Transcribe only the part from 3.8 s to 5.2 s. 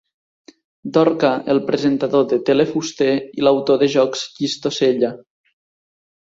de jocs Llistosella.